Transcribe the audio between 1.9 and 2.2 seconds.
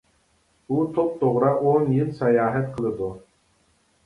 يىل